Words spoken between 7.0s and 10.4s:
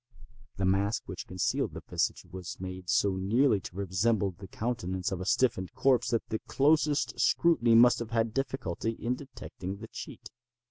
scrutiny must have had difficulty in detecting the cheat.